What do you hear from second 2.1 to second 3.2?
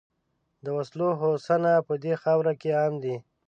خاوره کې عام دي.